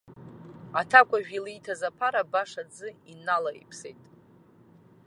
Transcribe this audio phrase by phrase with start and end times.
[0.79, 4.03] Аҭакәажә илиҭаз аԥара баша аӡы иналаиԥсеит.